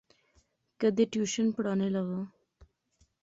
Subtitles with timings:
[0.79, 2.21] کیدے ٹیوشن پڑھانے لاغا